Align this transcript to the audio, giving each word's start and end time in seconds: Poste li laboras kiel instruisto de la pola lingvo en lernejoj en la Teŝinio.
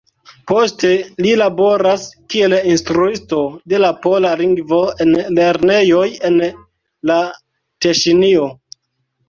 Poste 0.51 0.89
li 1.25 1.33
laboras 1.41 2.07
kiel 2.33 2.55
instruisto 2.71 3.43
de 3.75 3.81
la 3.83 3.93
pola 4.07 4.33
lingvo 4.41 4.81
en 5.07 5.13
lernejoj 5.41 6.09
en 6.33 6.43
la 7.13 7.21
Teŝinio. 7.87 8.53